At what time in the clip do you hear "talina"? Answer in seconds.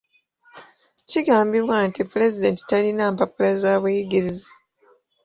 2.69-3.03